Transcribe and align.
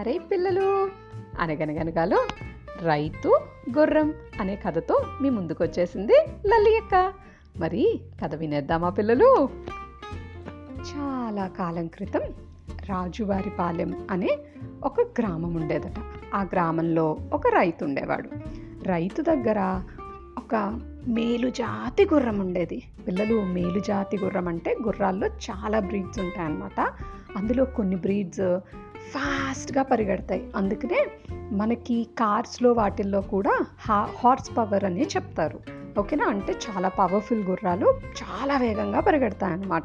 అరే 0.00 0.18
పిల్లలు 0.18 0.90
అనగనగనగాలో 1.40 2.26
రైతు 2.82 3.40
గుర్రం 3.78 4.14
అనే 4.40 4.56
కథతో 4.56 5.04
మీ 5.22 5.30
ముందుకు 5.30 5.64
వచ్చేసింది 5.64 6.12
లల్లి 6.46 6.76
అక్క. 6.76 7.12
మరి 7.58 8.00
కథ 8.24 8.34
వినేద్దామా 8.34 8.88
పిల్లలు? 8.88 9.48
చాలా 10.92 11.48
కాలం 11.48 11.86
క్రితం 11.86 12.20
రాజువారిపాలెం 12.88 14.06
అనే 14.10 14.38
ఒక 14.84 15.00
గ్రామం 15.00 15.54
ఉండేదట. 15.54 15.94
ఆ 16.34 16.42
గ్రామంలో 16.42 17.18
ఒక 17.32 17.46
రైతు 17.46 17.84
ఉండేవాడు. 17.84 18.30
రైతు 18.88 19.22
దగ్గర 19.22 19.82
ఒక 20.38 20.80
మేలుజాతి 21.08 22.08
గుర్రం 22.14 22.38
ఉండేది. 22.38 22.82
పిల్లలు 23.06 23.42
మేలుజాతి 23.42 24.18
గుర్రం 24.18 24.48
అంటే 24.48 24.76
గుర్రాల్లో 24.84 25.26
చాలా 25.26 25.80
బ్రీడ్స్ 25.80 26.18
ఉంటాయన్నమాట. 26.18 26.80
అందులో 27.36 27.64
కొన్ని 27.64 27.96
బ్రీడ్స్ 27.96 28.60
ఫాస్ట్గా 29.08 29.82
పరిగెడతాయి. 29.82 30.50
అందుకనే 30.56 31.06
మనకి 31.52 32.08
కార్స్లో 32.18 32.72
వాటిల్లో 32.72 33.20
కూడా 33.20 33.66
హా 33.80 34.08
హార్స్ 34.24 34.56
పవర్ 34.56 34.84
అని 34.84 35.02
చెప్తారు. 35.02 35.60
ఓకేనా? 35.98 36.26
అంటే 36.26 36.52
చాలా 36.52 36.88
పవర్ఫుల్ 36.88 37.44
గుర్రాలు 37.44 38.00
చాలా 38.22 38.56
వేగంగా 38.56 39.00
పరిగెడతాయి 39.00 39.52
అన్నమాట 39.52 39.84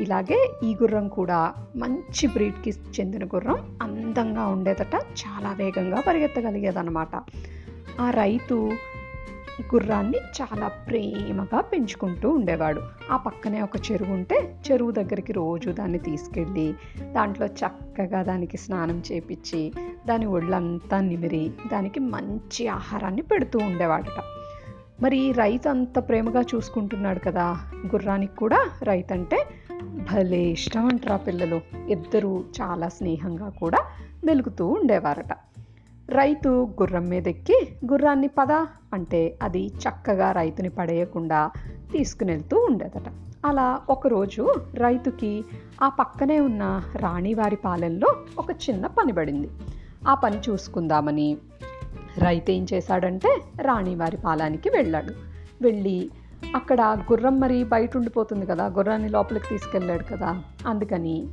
ఇలాగే 0.00 0.52
ఈ 0.62 0.74
గుర్రం 0.74 1.08
కూడా 1.08 1.54
మంచి 1.76 2.26
బ్రీడ్కి 2.26 2.70
చెందిన 2.70 3.24
గుర్రం 3.24 3.78
అందంగా 3.82 4.46
ఉండేదట 4.46 4.94
చాలా 4.94 5.52
వేగంగా 5.52 6.00
పరిగెత్తగలిగేదన్నమాట. 6.00 7.16
ఆ 8.00 8.10
రైతు 8.10 8.70
గుర్రాన్ని 9.62 10.18
చాలా 10.18 10.68
ప్రేమగా 10.68 11.60
పెంచుకుంటూ 11.60 12.30
ఉండేవాడు. 12.30 12.82
ఆ 13.10 13.16
పక్కనే 13.16 13.62
ఒక 13.62 13.76
చెరువు 13.92 14.12
ఉంటే 14.12 14.60
చెరువు 14.70 14.90
దగ్గరికి 14.90 15.32
రోజు 15.32 15.70
దాన్ని 15.70 15.98
తీసుకెళ్ళి 15.98 16.74
దాంట్లో 17.12 17.46
చక్కగా 17.46 18.22
దానికి 18.22 18.56
స్నానం 18.56 19.02
చేపించి 19.12 19.72
దాని 20.06 20.26
ఒళ్ళంతా 20.26 21.00
నిమిరి 21.00 21.52
దానికి 21.72 22.00
మంచి 22.00 22.68
ఆహారాన్ని 22.68 23.22
పెడుతూ 23.22 23.58
ఉండేవాడట. 23.58 24.22
మరి 25.02 25.32
రైతు 25.32 25.68
అంత 25.68 25.98
ప్రేమగా 25.98 26.40
చూసుకుంటున్నాడు 26.40 27.18
కదా 27.18 27.56
గుర్రానికి 27.86 28.36
కూడా 28.36 28.70
రైతు 28.82 29.12
అంటే 29.12 29.46
భలే 29.82 30.42
ఇష్టం 30.42 30.86
అంటారా 30.86 31.16
పిల్లలు. 31.16 31.60
ఇద్దరూ 31.88 32.44
చాలా 32.60 32.88
స్నేహంగా 32.88 33.48
కూడా 33.48 33.78
మెలుగుతూ 34.24 34.66
ఉండేవారట. 34.66 35.45
రైతు 36.10 36.48
గుర్రం 36.48 37.08
మీద 37.08 37.28
ఎక్కి 37.28 37.68
గుర్రాన్ని 37.92 38.28
పద 38.28 38.52
అంటే 38.92 39.38
అది 39.42 39.66
చక్కగా 39.66 40.32
రైతుని 40.32 40.68
పడేయకుండా 40.68 41.50
తీసుకునెళ్తూ 41.92 42.66
ఉండేదట. 42.70 43.08
అలా 43.44 43.80
ఒకరోజు 43.90 44.54
రైతుకి 44.74 45.44
ఆ 45.82 45.88
పక్కనే 45.88 46.40
ఉన్న 46.40 46.82
రాణివారి 46.96 47.56
పాలెంలో 47.56 48.16
ఒక 48.38 48.50
చిన్న 48.50 48.86
పని 48.86 49.12
పడింది. 49.12 49.50
ఆ 50.08 50.14
పని 50.14 50.38
చూసుకుందామని 50.48 51.36
రైతు 52.18 52.50
ఏం 52.50 52.66
చేశాడంటే 52.72 53.42
రాణివారి 53.62 54.16
పాలానికి 54.16 54.70
వెళ్ళాడు. 54.70 55.12
వెళ్ళి 55.62 56.10
అక్కడ 56.54 56.80
గుర్రం 56.80 57.40
మరి 57.40 57.64
బయట 57.64 57.96
ఉండిపోతుంది 57.96 58.46
కదా 58.46 58.66
గుర్రాన్ని 58.66 59.08
లోపలికి 59.08 59.48
తీసుకెళ్ళాడు 59.48 60.04
కదా 60.04 60.42
అందుకని 60.66 61.28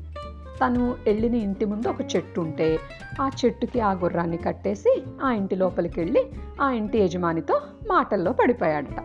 తను 0.62 0.96
వెళ్ళిన 1.06 1.36
ఇంటి 1.36 1.66
ముందు 1.66 1.88
ఒక 1.88 2.16
చెట్టు 2.16 2.42
ఉంటే 2.42 2.80
ఆ 3.22 3.30
చెట్టుకి 3.46 3.80
ఆ 3.80 3.92
గుర్రాన్ని 3.92 4.38
కట్టేసి 4.38 5.04
ఆ 5.24 5.32
ఇంటి 5.32 5.56
లోపలికి 5.56 6.00
వెళ్ళి 6.00 6.26
ఆ 6.62 6.72
ఇంటి 6.72 7.00
యజమానితో 7.00 7.62
మాటల్లో 7.90 8.32
పడిపోయాడట. 8.32 9.04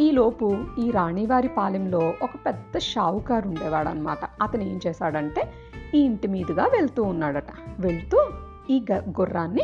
ఈలోపు 0.00 0.58
ఈ 0.78 0.90
రాణివారి 0.90 1.48
పాలెంలో 1.48 2.14
ఒక 2.22 2.30
పెద్ద 2.46 2.78
షావుకారు 2.78 3.48
ఉండేవాడు 3.48 3.88
అనమాట 3.88 4.18
అతను 4.42 4.62
ఏం 4.62 4.80
చేశాడంటే 4.86 5.52
ఈ 5.94 6.00
ఇంటి 6.00 6.28
మీదుగా 6.28 6.64
వెళ్తూ 6.64 7.02
ఉన్నాడట. 7.02 7.48
వెళ్తూ 7.78 8.24
ఈ 8.70 8.84
గ 8.92 8.94
గుర్రాన్ని 8.94 9.62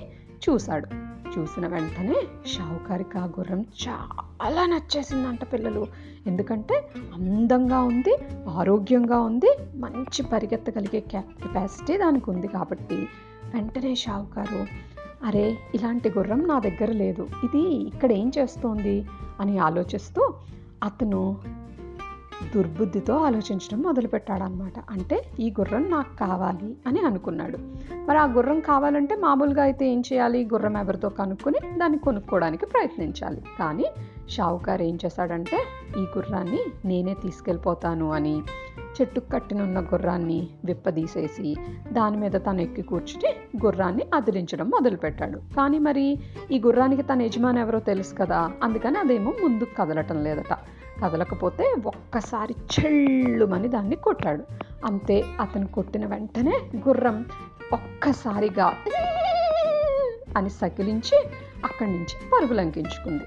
చూశాడు. 0.49 0.87
చూసిన 1.39 1.67
వెంటనే 1.67 2.23
షావుకారికి 2.47 3.19
ఆ 3.19 3.25
గుర్రం 3.25 3.61
చాలా 3.61 4.31
నచ్చేసిందంట 4.49 5.53
పిల్లలు. 5.53 5.87
ఎందుకంటే 6.27 6.89
అందంగా 7.15 7.83
ఉంది 7.83 8.17
ఆరోగ్యంగా 8.49 9.21
ఉంది 9.21 9.57
మంచి 9.75 10.23
పరిగెత్తగలిగే 10.23 11.01
కెపాసిటీ 11.01 11.99
దానికి 11.99 12.31
ఉంది 12.31 12.49
కాబట్టి. 12.49 12.95
వెంటనే 13.55 13.95
షావుకారు 13.95 14.67
అరే 15.27 15.59
ఇలాంటి 15.75 16.09
గుర్రం 16.09 16.49
నా 16.49 16.59
దగ్గర 16.59 16.93
లేదు. 16.93 17.29
ఇది 17.45 17.75
ఇక్కడ 17.75 18.13
ఏం 18.13 18.33
చేస్తోంది? 18.39 19.07
అని 19.41 19.59
ఆలోచిస్తూ 19.59 20.35
అతను 20.83 21.37
దుర్బుద్ధితో 22.55 23.17
ఆలోచించడం 23.17 23.83
మొదలుపెట్టాడనమాట 23.83 24.73
అంటే 24.91 25.23
ఈ 25.41 25.51
గుర్రం 25.61 25.91
నాకు 25.91 26.17
కావాలి 26.17 26.77
అని 26.87 27.01
అనుకున్నాడు. 27.01 27.59
మరి 28.07 28.19
ఆ 28.19 28.25
గుర్రం 28.25 28.61
కావాలంటే 28.61 29.17
మామూలుగా 29.17 29.63
అయితే 29.63 29.93
ఏం 29.93 30.01
చేయాలి? 30.01 30.45
గుర్రం 30.45 30.77
ఎవరితో 30.77 31.09
కనుక్కొని 31.09 31.79
దాన్ని 31.79 31.99
కొనుక్కోవడానికి 31.99 32.67
ప్రయత్నించాలి. 32.67 33.43
కానీ 33.59 33.85
షావుకారు 34.29 34.83
ఏం 34.83 34.99
చేశాడంటే 35.05 35.59
ఈ 35.97 36.01
గుర్రాన్ని 36.01 36.59
నేనే 36.85 37.15
తీసుకెళ్ళిపోతాను 37.15 38.13
అని 38.13 38.43
చెట్టుకు 39.01 39.31
కట్టినున్న 39.31 39.81
గుర్రాన్ని 39.81 40.49
విప్పదీసేసి 40.65 41.57
దాని 41.93 42.17
మీద 42.17 42.33
తను 42.33 42.61
ఎక్కి 42.61 42.83
కూర్చుని 42.83 43.35
గుర్రాన్ని 43.67 44.03
అదిలించడం 44.15 44.69
మొదలుపెట్టాడు. 44.69 45.39
కానీ 45.39 45.79
మరి 45.79 46.19
ఈ 46.51 46.59
గుర్రానికి 46.59 47.03
తన 47.03 47.23
యజమాని 47.23 47.61
ఎవరో 47.61 47.81
తెలుసు 47.81 48.15
కదా? 48.15 48.51
అందుకని 48.63 48.99
అదేమో 48.99 49.33
ముందుకు 49.43 49.75
కదలటం 49.79 50.25
లేదట. 50.25 50.59
కదలకపోతే 51.03 51.77
ఒక్కసారి 51.87 52.55
చెల్లుమని 52.55 53.69
దాన్ని 53.69 53.97
కొట్టాడు. 53.97 54.45
అంతే 54.85 55.25
అతను 55.41 55.67
కొట్టిన 55.67 56.07
వెంటనే 56.07 56.61
గుర్రం 56.89 57.27
ఒక్కసారిగా 57.73 58.75
అని 60.37 60.51
సకిలించి 60.51 61.27
అక్కడి 61.65 61.91
నుంచి 61.91 62.31
పరుగులంకించుకుంది 62.33 63.25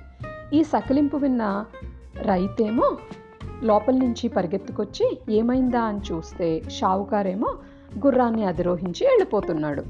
ఈ 0.58 0.64
సకిలింపు 0.64 1.18
విన్న 1.18 1.66
రైతేమో 2.22 2.98
లోపల 3.64 3.94
నుంచి 3.94 4.28
పరిగెత్తుకొచ్చి 4.28 5.20
ఏమైందా? 5.30 5.82
అని 5.82 6.00
చూస్తే 6.12 6.62
షావుకారేమో 6.70 7.58
గుర్రాన్ని 8.06 8.46
అధిరోహించి 8.46 9.08
వెళ్ళిపోతున్నాడు. 9.08 9.84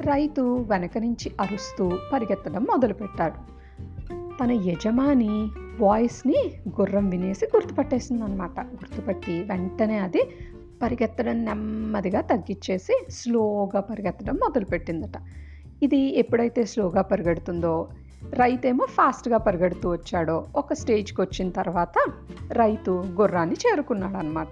రైతు 0.00 0.66
వెనక 0.68 0.98
నుంచి 0.98 1.32
అరుస్తూ 1.40 1.90
పరిగెత్తడం 2.12 2.62
మొదలుపెట్టాడు. 2.64 3.52
తన 4.42 4.52
యజమాని 4.52 5.50
వాయిస్ని 5.80 6.52
గుర్రం 6.80 7.08
వినేసి 7.08 7.44
గుర్తుపట్టేసింది 7.44 8.22
అనమాట 8.22 8.60
గుర్తుపట్టి 8.60 9.32
వెంటనే 9.42 9.98
అది 9.98 10.30
పరిగెత్తడం 10.82 11.44
నెమ్మదిగా 11.44 12.20
తగ్గించేసి 12.20 13.06
స్లోగా 13.10 13.80
పరిగెత్తడం 13.80 14.34
మొదలుపెట్టిందట. 14.34 15.12
ఇది 15.82 16.18
ఎప్పుడైతే 16.18 16.64
స్లోగా 16.64 17.02
పరిగెడుతుందో 17.02 17.88
రైతేమో 18.34 18.86
ఫాస్ట్గా 18.86 19.36
పరిగెడుతూ 19.36 19.90
వచ్చాడో 19.90 20.46
ఒక 20.56 20.72
స్టేజ్కి 20.72 21.20
వచ్చిన 21.20 21.50
తర్వాత 21.50 21.94
రైతు 22.52 22.90
గుర్రాన్ని 22.90 23.54
చేరుకున్నాడు 23.54 24.16
అనమాట 24.16 24.48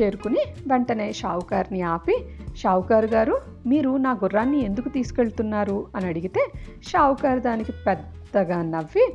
చేరుకుని 0.00 0.38
వెంటనే 0.66 1.12
షావుకారిని 1.12 1.82
ఆపి 1.82 2.28
షావుకారు 2.56 3.06
గారు 3.06 3.40
మీరు 3.66 3.96
నా 3.96 4.12
గుర్రాన్ని 4.12 4.64
ఎందుకు 4.64 4.88
తీసుకెళ్తున్నారు? 4.88 5.86
అని 5.96 6.06
అడిగితే 6.06 6.52
షావుకారు 6.82 7.40
దానికి 7.40 7.72
పెద్దగా 7.72 8.62
నవ్వి 8.62 9.14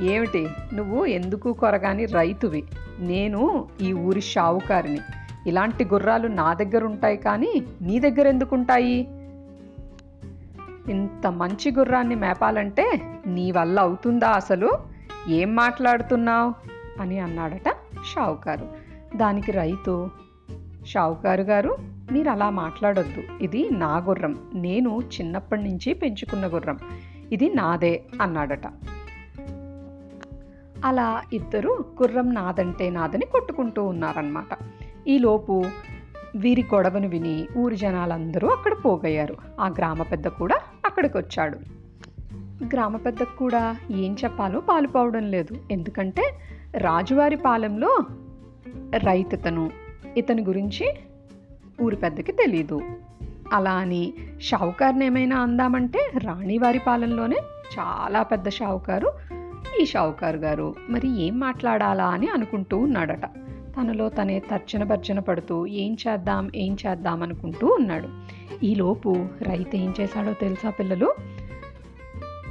ఏమిటి? 0.00 0.48
నువ్వు 0.74 1.06
ఎందుకు 1.06 1.52
కొరగాని 1.52 2.06
రైతువి. 2.06 2.64
నేను 2.98 3.68
ఈ 3.80 3.92
ఊరి 3.92 4.20
షావుకారిని. 4.20 4.98
ఇలాంటి 5.46 5.84
గుర్రాలు 5.84 6.28
నా 6.28 6.54
దగ్గర 6.54 6.84
ఉంటాయి 6.84 7.16
కానీ 7.16 7.62
నీ 7.82 7.98
దగ్గర 7.98 8.26
ఎందుకుంటాయి 8.26 9.08
ఇంత 10.88 11.26
మంచి 11.26 11.72
గుర్రాన్ని 11.72 12.14
మేపాలంటే 12.14 13.00
నీ 13.26 13.50
వల్ల 13.50 13.80
అవుతుందా 13.80 14.28
అసలు? 14.28 14.78
ఏం 15.28 15.56
మాట్లాడుతున్నావు? 15.56 16.54
అని 17.00 17.18
అన్నాడట 17.18 17.68
షావుకారు. 18.14 18.68
దానికి 19.16 19.52
రైతు 19.52 20.10
షావుకారు 20.86 21.42
గారు 21.42 21.76
మీరు 22.12 22.30
అలా 22.30 22.50
మాట్లాడొద్దు. 22.50 23.22
ఇది 23.40 23.70
నా 23.70 23.96
గుర్రం. 23.96 24.38
నేను 24.54 25.00
చిన్నప్పటి 25.00 25.62
నుంచి 25.62 25.94
పెంచుకున్న 25.94 26.46
గుర్రం. 26.46 26.78
ఇది 27.32 27.54
నాదే 27.54 28.02
అన్నాడట. 28.22 28.66
అలా 30.84 31.22
ఇద్దరు 31.32 31.84
గుర్రం 32.02 32.34
నాదంటే 32.34 32.90
నాదని 32.90 33.26
కొట్టుకుంటూ 33.26 33.84
ఉన్నారనమాట 33.84 34.46
ఈలోపు 35.08 35.64
వీరి 36.36 36.62
గొడవను 36.62 37.08
విని 37.08 37.46
ఊరి 37.56 37.76
జనాలందరూ 37.76 38.48
అక్కడ 38.48 38.72
పోగయ్యారు. 38.84 39.36
ఆ 39.60 39.68
గ్రామ 39.68 40.02
పెద్ద 40.02 40.28
కూడా 40.28 40.58
అక్కడికి 40.86 41.18
వచ్చాడు 41.18 41.58
గ్రామ 42.64 42.96
పెద్దకు 42.96 43.36
కూడా 43.36 43.76
ఏం 43.90 44.16
చెప్పాలో 44.24 44.60
పాలుపోవడం 44.60 45.30
లేదు. 45.30 45.56
ఎందుకంటే 45.70 46.22
రాజువారి 46.76 47.36
పాలెంలో 47.36 47.96
రైతుతను 48.96 49.70
ఇతని 50.16 50.42
గురించి 50.42 50.94
ఊరి 51.82 51.96
పెద్దకి 51.96 52.32
తెలీదు. 52.32 52.80
అలా 53.52 53.72
అని 53.72 54.14
షావుకారుని 54.40 55.06
ఏమైనా 55.06 55.40
అందామంటే 55.40 56.10
రాణివారి 56.24 56.78
పాలెంలోనే 56.78 57.36
చాలా 57.78 58.22
పెద్ద 58.22 58.48
షావుకారు. 58.48 59.12
ఈ 59.80 59.86
షావుకారు 59.86 60.36
గారు 60.36 60.74
మరి 60.88 61.22
ఏం 61.22 61.40
మాట్లాడాలా 61.40 62.06
అని 62.06 62.28
అనుకుంటూ 62.28 62.78
ఉన్నాడట. 62.78 63.24
తనలో 63.76 64.08
తనే 64.08 64.38
తర్జన 64.38 64.84
భర్జన 64.84 65.18
పడుతూ 65.18 65.66
ఏం 65.66 65.96
చేద్దాం 66.08 66.50
ఏం 66.54 66.76
చేద్దాం 66.86 67.22
అనుకుంటూ 67.22 67.66
ఉన్నాడు. 67.66 68.08
ఈలోపు 68.64 69.26
రైతు 69.42 69.76
ఏం 69.76 69.94
చేశాడో 70.00 70.32
తెలుసా 70.32 70.70
పిల్లలు? 70.70 71.14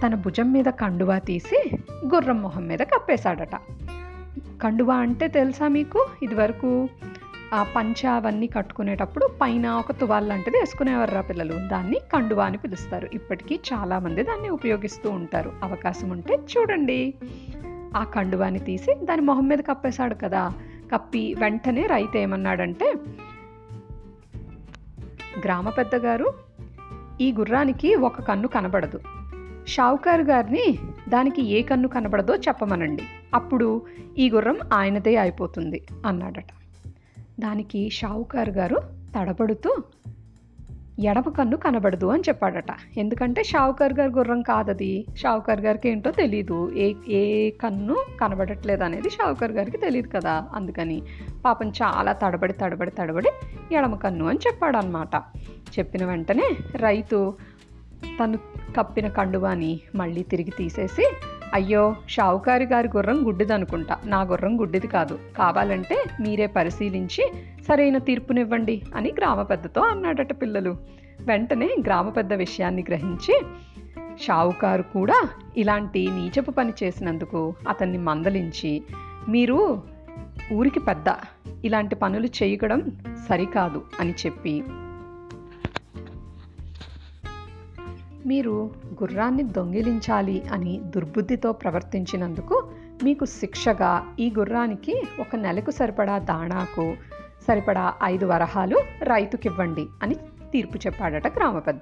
తన 0.05 0.15
భుజం 0.15 0.51
మీద 0.51 0.65
కండువా 0.65 1.19
తీసి 1.19 1.71
గుర్రం 2.05 2.41
మొహం 2.41 2.67
మీద 2.67 2.79
కప్పేశాడట. 2.79 3.55
కండువా 4.61 4.95
అంటే 4.95 5.27
తెలుసా 5.27 5.67
మీకు? 5.67 6.07
ఇదివరకు 6.23 6.89
ఆ 7.53 7.63
పంచ 7.63 8.07
అవన్నీ 8.07 8.47
కట్టుకునేటప్పుడు 8.47 9.29
పైన 9.41 9.67
ఒక 9.69 9.91
తువాల్ 9.91 10.29
లాంటిది 10.29 10.57
వేసుకునేవారు 10.57 11.21
పిల్లలు. 11.21 11.67
దాన్ని 11.67 11.99
కండువా 12.13 12.45
అని 12.45 12.57
పిలుస్తారు. 12.57 13.09
ఇప్పటికీ 13.13 13.59
చాలామంది 13.73 14.23
దాన్ని 14.23 14.49
ఉపయోగిస్తూ 14.49 15.09
ఉంటారు. 15.09 15.51
అవకాశం 15.63 16.09
ఉంటే 16.09 16.33
చూడండి. 16.33 17.13
ఆ 17.95 18.03
కండువాని 18.03 18.59
తీసి 18.59 18.95
దాని 19.03 19.21
మొహం 19.21 19.47
మీద 19.47 19.57
కప్పేశాడు 19.57 20.15
కదా. 20.15 20.53
కప్పి 20.93 21.35
వెంటనే 21.39 21.85
రైతు 21.85 22.17
ఏమన్నాడంటే 22.17 22.93
గ్రామ 25.45 25.69
పెద్దగారు 25.69 26.33
ఈ 27.21 27.33
గుర్రానికి 27.33 27.95
ఒక 27.95 28.21
కన్ను 28.21 28.47
కనబడదు. 28.47 28.99
షావుకారు 29.67 30.21
గారిని 30.21 30.79
దానికి 31.09 31.41
ఏ 31.41 31.61
కన్ను 31.61 31.87
కనబడదో 31.87 32.35
చెప్పమనండి. 32.35 33.03
అప్పుడు 33.33 33.81
ఈ 34.17 34.29
గుర్రం 34.29 34.59
ఆయనదే 34.73 35.15
అయిపోతుంది 35.15 35.81
అన్నాడట. 36.05 36.45
దానికి 37.41 37.89
షావుకారు 37.89 38.51
గారు 38.51 38.77
తడబడుతూ 39.15 39.75
ఎడమ 41.03 41.21
కన్ను 41.21 41.57
కనబడదు 41.57 42.05
అని 42.05 42.23
చెప్పాడట. 42.29 42.71
ఎందుకంటే 42.97 43.43
షావుకార్ 43.43 43.93
గారి 43.93 44.11
గుర్రం 44.11 44.41
కాదది. 44.41 45.05
షావుకార్ 45.17 45.61
గారికి 45.61 45.89
ఏంటో 45.89 46.11
తెలియదు 46.11 46.71
ఏ 46.75 46.93
ఏ 47.07 47.49
కన్ను 47.49 47.95
కనబడట్లేదు 48.21 48.83
అనేది 48.83 49.09
షావుకార్ 49.09 49.51
గారికి 49.51 49.77
తెలియదు 49.77 50.07
కదా. 50.07 50.47
అందుకని 50.53 51.01
పాపం 51.45 51.69
చాలా 51.69 52.13
తడబడి 52.13 52.53
తడబడి 52.53 52.91
తడబడి 52.91 53.31
ఎడమ 53.75 53.95
కన్ను 53.95 54.27
అని 54.27 54.39
చెప్పాడనమాట 54.47 55.15
చెప్పిన 55.79 56.05
వెంటనే 56.05 56.57
రైతు 56.75 57.33
తను 58.19 58.37
కప్పిన 58.77 59.07
కండువాని 59.07 59.79
మళ్ళీ 59.95 60.23
తిరిగి 60.23 60.51
తీసేసి 60.57 61.11
అయ్యో 61.53 61.95
షావుకారి 62.09 62.65
గారి 62.65 62.87
గుర్రం 62.87 63.27
గుడ్డిదనుకుంటా. 63.27 63.97
నా 64.05 64.21
గుర్రం 64.21 64.59
గుడ్డిది 64.59 64.87
కాదు. 64.87 65.19
కావాలంటే 65.37 66.03
మీరే 66.21 66.47
పరిశీలించి 66.47 67.31
సరైన 67.67 67.97
తీర్పునివ్వండి 67.97 68.81
అని 68.95 69.13
గ్రామ 69.17 69.41
పెద్దతో 69.41 69.81
అన్నాడట 69.81 70.41
పిల్లలు. 70.41 70.77
వెంటనే 71.21 71.69
గ్రామ 71.85 72.09
పెద్ద 72.09 72.33
విషయాన్ని 72.33 72.85
గ్రహించి 72.87 73.41
షావుకారు 74.21 74.81
కూడా 74.81 75.29
ఇలాంటి 75.57 76.07
నీచపు 76.07 76.51
పని 76.51 76.73
చేసినందుకు 76.83 77.53
అతన్ని 77.67 77.97
మందలించి 77.97 78.83
మీరు 79.29 79.83
ఊరికి 80.53 80.79
పెద్ద 80.79 81.05
ఇలాంటి 81.65 81.95
పనులు 81.95 82.25
చేయడం 82.25 82.91
సరికాదు 83.29 83.81
అని 83.99 84.11
చెప్పి 84.11 84.63
మీరు 88.25 88.71
గుర్రాన్ని 88.93 89.43
దొంగిలించాలి 89.43 90.41
అని 90.41 90.81
దుర్బుద్ధితో 90.95 91.51
ప్రవర్తించినందుకు 91.51 92.69
మీకు 93.03 93.25
శిక్షగా 93.25 94.15
ఈ 94.19 94.33
గుర్రానికి 94.39 95.03
ఒక 95.19 95.35
నెలకు 95.35 95.71
సరిపడా 95.71 96.17
దాణాకు 96.17 96.95
సరిపడా 97.47 97.93
ఐదు 98.03 98.25
వరహాలు 98.25 98.75
రైతుకివ్వండి 99.03 99.85
అని 100.03 100.15
తీర్పు 100.51 100.77
చెప్పాడట 100.77 101.27
గ్రామ 101.35 101.59
పెద్ద. 101.59 101.81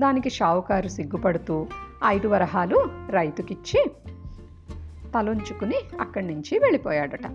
దానికి 0.00 0.30
షావుకారు 0.30 0.88
సిగ్గుపడుతూ 0.88 1.66
ఐదు 2.06 2.28
వరహాలు 2.28 2.90
రైతుకిచ్చి 3.10 3.84
తలొంచుకుని 5.14 5.76
అక్కడి 6.00 6.26
నుంచి 6.26 6.58
వెళ్ళిపోయాడట. 6.58 7.26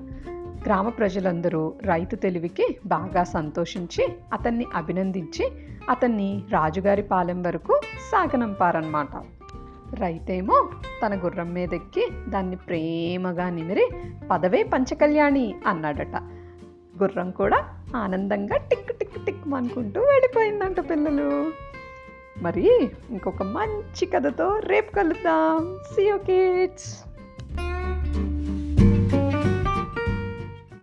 గ్రామ 0.65 0.89
ప్రజలందరూ 0.89 1.73
రైతు 1.81 2.15
తెలివికి 2.15 2.79
బాగా 2.85 3.23
సంతోషించి 3.23 4.07
అతన్ని 4.33 4.67
అభినందించి 4.75 5.51
అతన్ని 5.89 6.43
రాజుగారి 6.51 7.03
పాలెం 7.03 7.43
వరకు 7.43 7.81
సాగనంపారన్నమాట. 8.11 9.07
రైతేమో 9.99 10.69
తన 11.05 11.15
గుర్రం 11.15 11.53
మీదెక్కి 11.53 12.07
దాన్ని 12.29 12.55
ప్రేమగా 12.55 13.49
నిమిరి 13.49 13.89
పదవే 14.31 14.63
పంచకళ్యాణి 14.63 15.55
అన్నాడట. 15.67 16.15
గుర్రం 17.03 17.31
కూడా 17.31 17.69
ఆనందంగా 17.95 18.57
టిక్ 18.57 18.99
టిక్ 18.99 19.25
టిక్ 19.25 19.53
అనుకుంటూ 19.55 20.01
వెళ్ళిపోయిందంట 20.01 20.79
పిల్లలు. 20.89 21.51
మరి 22.41 22.83
ఇంకొక 23.09 23.43
మంచి 23.43 24.05
కథతో 24.05 24.59
రేపు 24.59 24.95
కలుద్దాం. 24.95 25.79
See 25.95 26.03
you 26.03 26.17
kids 26.17 27.12